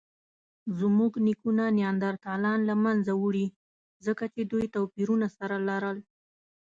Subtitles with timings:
[0.79, 3.47] زموږ نیکونو نیاندرتالان له منځه وړي؛
[4.05, 5.97] ځکه چې دوی توپیرونه سره لرل.